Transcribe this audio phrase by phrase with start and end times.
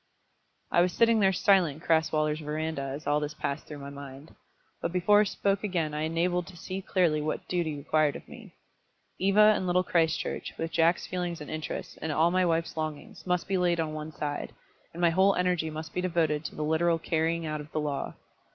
[0.71, 4.33] I was sitting there silent in Crasweller's verandah as all this passed through my mind.
[4.81, 8.27] But before I spoke again I was enabled to see clearly what duty required of
[8.27, 8.55] me.
[9.19, 13.47] Eva and Little Christchurch, with Jack's feelings and interests, and all my wife's longings, must
[13.47, 14.55] be laid on one side,
[14.91, 18.15] and my whole energy must be devoted to the literal carrying out of the law.